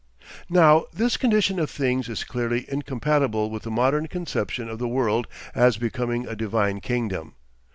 [0.49, 5.27] Now this condition of things is clearly incompatible with the modern conception of the world
[5.53, 7.35] as becoming a divine kingdom.